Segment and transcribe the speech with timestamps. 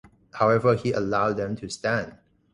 [0.31, 2.15] However, he allowed them to stand.